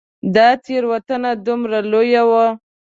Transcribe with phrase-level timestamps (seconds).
[0.35, 2.45] دا تېروتنه دومره لویه وه.